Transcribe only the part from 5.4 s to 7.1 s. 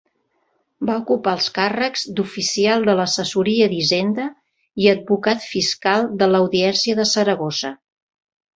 fiscal de l'Audiència de